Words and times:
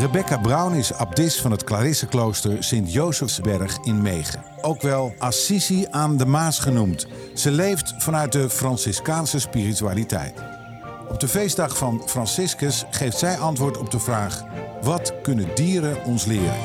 Rebecca 0.00 0.38
Brown 0.38 0.74
is 0.74 0.92
abdis 0.92 1.40
van 1.40 1.50
het 1.50 1.64
Clarisseklooster 1.64 2.64
Sint-Josefsberg 2.64 3.78
in 3.82 4.02
Megen. 4.02 4.44
Ook 4.60 4.82
wel 4.82 5.14
Assisi 5.18 5.86
aan 5.90 6.16
de 6.16 6.26
Maas 6.26 6.58
genoemd. 6.58 7.06
Ze 7.34 7.50
leeft 7.50 7.94
vanuit 7.98 8.32
de 8.32 8.50
Franciscaanse 8.50 9.38
spiritualiteit. 9.38 10.42
Op 11.08 11.20
de 11.20 11.28
feestdag 11.28 11.76
van 11.76 12.02
Franciscus 12.06 12.84
geeft 12.90 13.18
zij 13.18 13.38
antwoord 13.38 13.78
op 13.78 13.90
de 13.90 13.98
vraag: 13.98 14.44
wat 14.82 15.14
kunnen 15.22 15.54
dieren 15.54 16.04
ons 16.04 16.24
leren? 16.24 16.58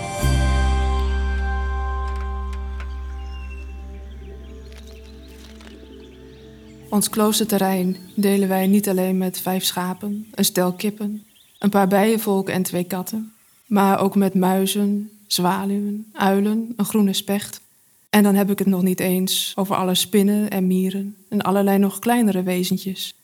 Ons 6.89 7.09
kloosterterrein 7.09 7.97
delen 8.15 8.47
wij 8.47 8.67
niet 8.67 8.89
alleen 8.89 9.17
met 9.17 9.39
vijf 9.39 9.63
schapen, 9.63 10.27
een 10.31 10.45
stel 10.45 10.73
kippen, 10.73 11.24
een 11.59 11.69
paar 11.69 11.87
bijenvolken 11.87 12.53
en 12.53 12.63
twee 12.63 12.83
katten, 12.83 13.33
maar 13.65 13.99
ook 13.99 14.15
met 14.15 14.33
muizen, 14.33 15.09
zwaluwen, 15.27 16.07
uilen, 16.13 16.73
een 16.75 16.85
groene 16.85 17.13
specht. 17.13 17.61
En 18.09 18.23
dan 18.23 18.35
heb 18.35 18.49
ik 18.49 18.59
het 18.59 18.67
nog 18.67 18.81
niet 18.81 18.99
eens 18.99 19.53
over 19.55 19.75
alle 19.75 19.95
spinnen 19.95 20.49
en 20.49 20.67
mieren 20.67 21.15
en 21.29 21.41
allerlei 21.41 21.77
nog 21.77 21.99
kleinere 21.99 22.43
wezentjes. 22.43 23.15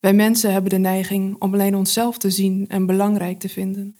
Wij 0.00 0.12
mensen 0.12 0.52
hebben 0.52 0.70
de 0.70 0.78
neiging 0.78 1.36
om 1.38 1.52
alleen 1.52 1.76
onszelf 1.76 2.18
te 2.18 2.30
zien 2.30 2.64
en 2.68 2.86
belangrijk 2.86 3.38
te 3.38 3.48
vinden. 3.48 3.94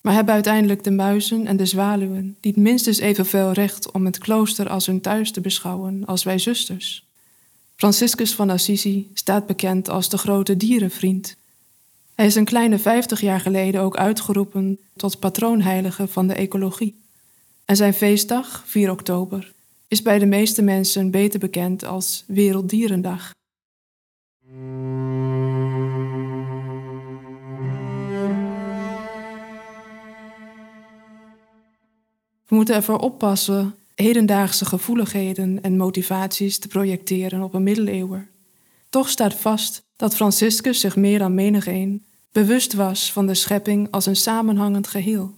Maar 0.00 0.14
hebben 0.14 0.34
uiteindelijk 0.34 0.84
de 0.84 0.90
muizen 0.90 1.46
en 1.46 1.56
de 1.56 1.66
zwaluwen 1.66 2.36
niet 2.40 2.56
minstens 2.56 2.98
evenveel 2.98 3.52
recht 3.52 3.90
om 3.90 4.04
het 4.04 4.18
klooster 4.18 4.68
als 4.68 4.86
hun 4.86 5.00
thuis 5.00 5.30
te 5.30 5.40
beschouwen 5.40 6.04
als 6.06 6.22
wij 6.22 6.38
zusters? 6.38 7.06
Franciscus 7.76 8.34
van 8.34 8.50
Assisi 8.50 9.10
staat 9.14 9.46
bekend 9.46 9.88
als 9.88 10.08
de 10.08 10.18
grote 10.18 10.56
dierenvriend. 10.56 11.36
Hij 12.18 12.26
is 12.26 12.34
een 12.34 12.44
kleine 12.44 12.78
vijftig 12.78 13.20
jaar 13.20 13.40
geleden 13.40 13.80
ook 13.80 13.96
uitgeroepen 13.96 14.78
tot 14.96 15.18
patroonheilige 15.18 16.08
van 16.08 16.26
de 16.26 16.34
ecologie. 16.34 17.00
En 17.64 17.76
zijn 17.76 17.94
feestdag, 17.94 18.62
4 18.66 18.90
oktober, 18.90 19.52
is 19.88 20.02
bij 20.02 20.18
de 20.18 20.26
meeste 20.26 20.62
mensen 20.62 21.10
beter 21.10 21.38
bekend 21.38 21.84
als 21.84 22.24
Werelddierendag. 22.26 23.34
We 32.46 32.54
moeten 32.54 32.74
ervoor 32.74 32.98
oppassen 32.98 33.74
hedendaagse 33.94 34.64
gevoeligheden 34.64 35.62
en 35.62 35.76
motivaties 35.76 36.58
te 36.58 36.68
projecteren 36.68 37.42
op 37.42 37.54
een 37.54 37.62
middeleeuwer. 37.62 38.28
Toch 38.88 39.08
staat 39.08 39.34
vast 39.34 39.82
dat 39.96 40.16
Franciscus 40.16 40.80
zich 40.80 40.96
meer 40.96 41.18
dan 41.18 41.34
menigeen 41.34 42.06
bewust 42.32 42.72
was 42.72 43.12
van 43.12 43.26
de 43.26 43.34
schepping 43.34 43.90
als 43.90 44.06
een 44.06 44.16
samenhangend 44.16 44.88
geheel, 44.88 45.34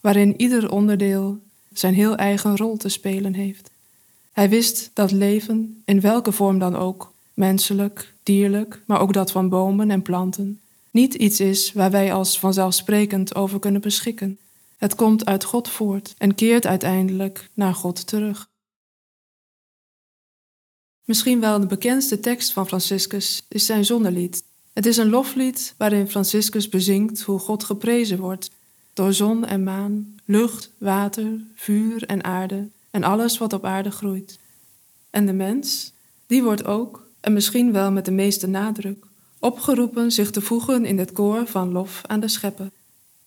waarin 0.00 0.40
ieder 0.40 0.70
onderdeel 0.70 1.38
zijn 1.72 1.94
heel 1.94 2.16
eigen 2.16 2.56
rol 2.56 2.76
te 2.76 2.88
spelen 2.88 3.34
heeft. 3.34 3.70
Hij 4.32 4.48
wist 4.48 4.90
dat 4.94 5.10
leven, 5.10 5.82
in 5.84 6.00
welke 6.00 6.32
vorm 6.32 6.58
dan 6.58 6.76
ook, 6.76 7.12
menselijk, 7.34 8.14
dierlijk, 8.22 8.82
maar 8.86 9.00
ook 9.00 9.12
dat 9.12 9.30
van 9.30 9.48
bomen 9.48 9.90
en 9.90 10.02
planten, 10.02 10.60
niet 10.90 11.14
iets 11.14 11.40
is 11.40 11.72
waar 11.72 11.90
wij 11.90 12.12
als 12.12 12.38
vanzelfsprekend 12.38 13.34
over 13.34 13.58
kunnen 13.58 13.80
beschikken. 13.80 14.38
Het 14.76 14.94
komt 14.94 15.24
uit 15.24 15.44
God 15.44 15.68
voort 15.68 16.14
en 16.18 16.34
keert 16.34 16.66
uiteindelijk 16.66 17.50
naar 17.54 17.74
God 17.74 18.06
terug. 18.06 18.48
Misschien 21.04 21.40
wel 21.40 21.60
de 21.60 21.66
bekendste 21.66 22.20
tekst 22.20 22.52
van 22.52 22.66
Franciscus 22.66 23.44
is 23.48 23.66
zijn 23.66 23.84
zonnelied. 23.84 24.44
Het 24.80 24.88
is 24.88 24.96
een 24.96 25.08
loflied 25.08 25.74
waarin 25.76 26.08
Franciscus 26.08 26.68
bezingt 26.68 27.22
hoe 27.22 27.38
God 27.38 27.64
geprezen 27.64 28.18
wordt 28.18 28.50
door 28.92 29.12
zon 29.12 29.44
en 29.46 29.62
maan, 29.62 30.14
lucht, 30.24 30.70
water, 30.78 31.40
vuur 31.54 32.06
en 32.06 32.24
aarde 32.24 32.68
en 32.90 33.04
alles 33.04 33.38
wat 33.38 33.52
op 33.52 33.64
aarde 33.64 33.90
groeit. 33.90 34.38
En 35.10 35.26
de 35.26 35.32
mens, 35.32 35.92
die 36.26 36.42
wordt 36.42 36.64
ook, 36.64 37.06
en 37.20 37.32
misschien 37.32 37.72
wel 37.72 37.92
met 37.92 38.04
de 38.04 38.10
meeste 38.10 38.46
nadruk, 38.46 39.04
opgeroepen 39.38 40.12
zich 40.12 40.30
te 40.30 40.40
voegen 40.40 40.84
in 40.84 40.98
het 40.98 41.12
koor 41.12 41.46
van 41.46 41.72
lof 41.72 42.02
aan 42.06 42.20
de 42.20 42.28
schepper. 42.28 42.70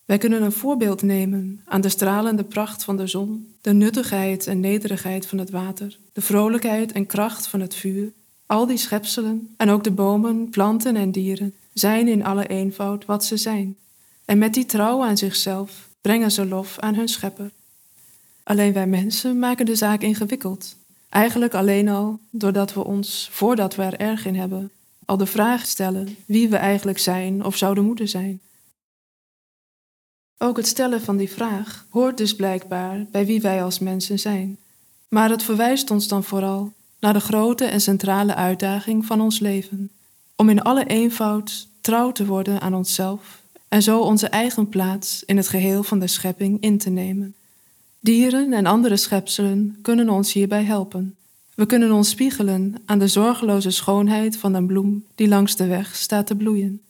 Wij 0.04 0.18
kunnen 0.18 0.42
een 0.42 0.52
voorbeeld 0.52 1.02
nemen 1.02 1.60
aan 1.64 1.80
de 1.80 1.88
stralende 1.88 2.44
pracht 2.44 2.84
van 2.84 2.96
de 2.96 3.06
zon, 3.06 3.54
de 3.60 3.72
nuttigheid 3.72 4.46
en 4.46 4.60
nederigheid 4.60 5.26
van 5.26 5.38
het 5.38 5.50
water, 5.50 5.98
de 6.12 6.20
vrolijkheid 6.20 6.92
en 6.92 7.06
kracht 7.06 7.46
van 7.46 7.60
het 7.60 7.74
vuur. 7.74 8.12
Al 8.46 8.66
die 8.66 8.76
schepselen, 8.76 9.54
en 9.56 9.70
ook 9.70 9.84
de 9.84 9.90
bomen, 9.90 10.50
planten 10.50 10.96
en 10.96 11.10
dieren, 11.10 11.54
zijn 11.72 12.08
in 12.08 12.24
alle 12.24 12.46
eenvoud 12.46 13.04
wat 13.04 13.24
ze 13.24 13.36
zijn. 13.36 13.76
En 14.24 14.38
met 14.38 14.54
die 14.54 14.66
trouw 14.66 15.02
aan 15.02 15.16
zichzelf 15.16 15.88
brengen 16.00 16.30
ze 16.30 16.46
lof 16.46 16.78
aan 16.78 16.94
hun 16.94 17.08
schepper. 17.08 17.50
Alleen 18.42 18.72
wij 18.72 18.86
mensen 18.86 19.38
maken 19.38 19.66
de 19.66 19.76
zaak 19.76 20.02
ingewikkeld. 20.02 20.76
Eigenlijk 21.08 21.54
alleen 21.54 21.88
al 21.88 22.18
doordat 22.30 22.74
we 22.74 22.84
ons, 22.84 23.28
voordat 23.32 23.74
we 23.74 23.82
er 23.82 23.98
erg 24.00 24.26
in 24.26 24.34
hebben, 24.34 24.70
al 25.04 25.16
de 25.16 25.26
vraag 25.26 25.66
stellen 25.66 26.16
wie 26.26 26.48
we 26.48 26.56
eigenlijk 26.56 26.98
zijn 26.98 27.44
of 27.44 27.56
zouden 27.56 27.84
moeten 27.84 28.08
zijn. 28.08 28.40
Ook 30.38 30.56
het 30.56 30.66
stellen 30.66 31.00
van 31.00 31.16
die 31.16 31.30
vraag 31.30 31.86
hoort 31.90 32.16
dus 32.16 32.36
blijkbaar 32.36 33.06
bij 33.10 33.26
wie 33.26 33.40
wij 33.40 33.62
als 33.62 33.78
mensen 33.78 34.18
zijn. 34.18 34.58
Maar 35.08 35.30
het 35.30 35.42
verwijst 35.42 35.90
ons 35.90 36.08
dan 36.08 36.24
vooral 36.24 36.72
naar 37.04 37.12
de 37.12 37.20
grote 37.20 37.64
en 37.64 37.80
centrale 37.80 38.34
uitdaging 38.34 39.06
van 39.06 39.20
ons 39.20 39.38
leven: 39.38 39.90
om 40.36 40.48
in 40.48 40.62
alle 40.62 40.84
eenvoud 40.84 41.68
trouw 41.80 42.12
te 42.12 42.26
worden 42.26 42.60
aan 42.60 42.74
onszelf 42.74 43.42
en 43.68 43.82
zo 43.82 44.00
onze 44.00 44.28
eigen 44.28 44.68
plaats 44.68 45.24
in 45.24 45.36
het 45.36 45.48
geheel 45.48 45.82
van 45.82 45.98
de 45.98 46.06
schepping 46.06 46.60
in 46.60 46.78
te 46.78 46.90
nemen. 46.90 47.34
Dieren 48.00 48.52
en 48.52 48.66
andere 48.66 48.96
schepselen 48.96 49.78
kunnen 49.82 50.08
ons 50.08 50.32
hierbij 50.32 50.64
helpen. 50.64 51.16
We 51.54 51.66
kunnen 51.66 51.92
ons 51.92 52.08
spiegelen 52.08 52.74
aan 52.84 52.98
de 52.98 53.08
zorgeloze 53.08 53.70
schoonheid 53.70 54.36
van 54.36 54.54
een 54.54 54.66
bloem 54.66 55.04
die 55.14 55.28
langs 55.28 55.56
de 55.56 55.66
weg 55.66 55.96
staat 55.96 56.26
te 56.26 56.36
bloeien. 56.36 56.80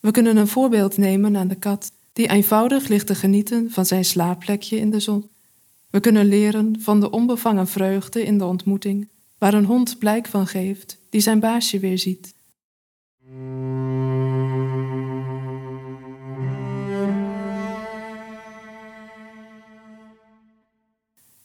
We 0.00 0.10
kunnen 0.10 0.36
een 0.36 0.48
voorbeeld 0.48 0.96
nemen 0.96 1.36
aan 1.36 1.48
de 1.48 1.54
kat 1.54 1.92
die 2.12 2.30
eenvoudig 2.30 2.88
ligt 2.88 3.06
te 3.06 3.14
genieten 3.14 3.70
van 3.70 3.86
zijn 3.86 4.04
slaapplekje 4.04 4.76
in 4.78 4.90
de 4.90 5.00
zon. 5.00 5.28
We 5.90 6.00
kunnen 6.00 6.26
leren 6.26 6.76
van 6.80 7.00
de 7.00 7.10
onbevangen 7.10 7.66
vreugde 7.66 8.24
in 8.24 8.38
de 8.38 8.44
ontmoeting, 8.44 9.08
waar 9.42 9.54
een 9.54 9.64
hond 9.64 9.98
blijk 9.98 10.26
van 10.26 10.46
geeft 10.46 10.98
die 11.10 11.20
zijn 11.20 11.40
baasje 11.40 11.78
weer 11.78 11.98
ziet. 11.98 12.34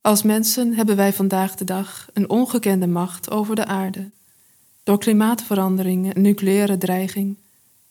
Als 0.02 0.24
mensen 0.24 0.74
hebben 0.74 0.96
wij 0.96 1.14
vandaag 1.14 1.56
de 1.56 1.64
dag 1.64 2.10
een 2.14 2.30
ongekende 2.30 2.88
macht 2.88 3.32
over 3.32 3.56
de 3.56 3.66
aarde. 3.66 4.10
Door 4.84 5.00
klimaatverandering 5.00 6.14
en 6.14 6.22
nucleaire 6.22 6.78
dreiging 6.78 7.38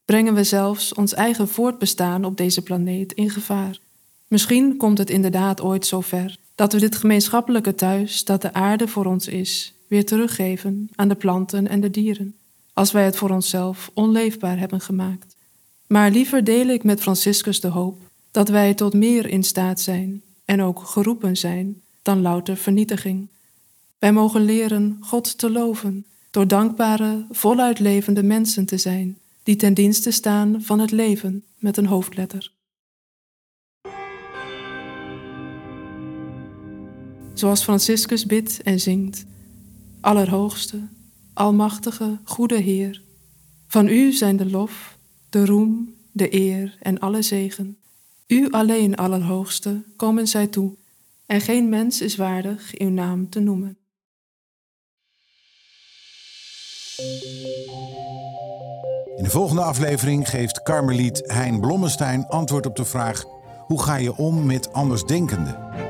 brengen 0.04 0.34
we 0.34 0.44
zelfs 0.44 0.94
ons 0.94 1.14
eigen 1.14 1.48
voortbestaan 1.48 2.24
op 2.24 2.36
deze 2.36 2.62
planeet 2.62 3.12
in 3.12 3.30
gevaar. 3.30 3.78
Misschien 4.26 4.76
komt 4.76 4.98
het 4.98 5.10
inderdaad 5.10 5.60
ooit 5.60 5.86
zover 5.86 6.36
dat 6.54 6.72
we 6.72 6.80
dit 6.80 6.96
gemeenschappelijke 6.96 7.74
thuis 7.74 8.24
dat 8.24 8.42
de 8.42 8.52
aarde 8.52 8.88
voor 8.88 9.04
ons 9.04 9.28
is, 9.28 9.75
weer 9.88 10.04
teruggeven 10.04 10.88
aan 10.94 11.08
de 11.08 11.14
planten 11.14 11.68
en 11.68 11.80
de 11.80 11.90
dieren, 11.90 12.34
als 12.72 12.92
wij 12.92 13.04
het 13.04 13.16
voor 13.16 13.30
onszelf 13.30 13.90
onleefbaar 13.94 14.58
hebben 14.58 14.80
gemaakt. 14.80 15.36
Maar 15.86 16.10
liever 16.10 16.44
deel 16.44 16.66
ik 16.66 16.84
met 16.84 17.00
Franciscus 17.00 17.60
de 17.60 17.68
hoop 17.68 18.02
dat 18.30 18.48
wij 18.48 18.74
tot 18.74 18.94
meer 18.94 19.28
in 19.28 19.44
staat 19.44 19.80
zijn 19.80 20.22
en 20.44 20.62
ook 20.62 20.78
geroepen 20.78 21.36
zijn 21.36 21.82
dan 22.02 22.20
louter 22.20 22.56
vernietiging. 22.56 23.28
Wij 23.98 24.12
mogen 24.12 24.44
leren 24.44 24.96
God 25.00 25.38
te 25.38 25.50
loven 25.50 26.06
door 26.30 26.46
dankbare, 26.46 27.26
voluit 27.30 27.78
levende 27.78 28.22
mensen 28.22 28.66
te 28.66 28.78
zijn 28.78 29.18
die 29.42 29.56
ten 29.56 29.74
dienste 29.74 30.10
staan 30.10 30.62
van 30.62 30.78
het 30.78 30.90
leven 30.90 31.44
met 31.58 31.76
een 31.76 31.86
hoofdletter. 31.86 32.52
Zoals 37.34 37.62
Franciscus 37.62 38.26
bidt 38.26 38.62
en 38.62 38.80
zingt: 38.80 39.24
Allerhoogste, 40.06 40.88
Almachtige, 41.34 42.18
Goede 42.24 42.56
Heer, 42.56 43.02
van 43.66 43.88
U 43.88 44.12
zijn 44.12 44.36
de 44.36 44.50
lof, 44.50 44.98
de 45.30 45.46
roem, 45.46 45.94
de 46.12 46.34
eer 46.34 46.76
en 46.80 46.98
alle 46.98 47.22
zegen. 47.22 47.78
U 48.26 48.50
alleen, 48.50 48.96
Allerhoogste, 48.96 49.84
komen 49.96 50.26
zij 50.26 50.46
toe, 50.46 50.76
en 51.26 51.40
geen 51.40 51.68
mens 51.68 52.00
is 52.00 52.16
waardig 52.16 52.78
uw 52.78 52.90
naam 52.90 53.30
te 53.30 53.40
noemen. 53.40 53.78
In 59.16 59.22
de 59.22 59.30
volgende 59.30 59.62
aflevering 59.62 60.28
geeft 60.28 60.62
Karmeliet 60.62 61.22
Hein 61.26 61.60
Blommestein 61.60 62.26
antwoord 62.26 62.66
op 62.66 62.76
de 62.76 62.84
vraag: 62.84 63.24
hoe 63.66 63.82
ga 63.82 63.96
je 63.96 64.16
om 64.16 64.46
met 64.46 64.72
andersdenkenden? 64.72 65.85